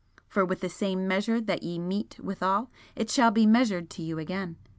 [0.27, 4.17] For with the same measure that ye mete withal, it shall be measured to you
[4.17, 4.55] again.'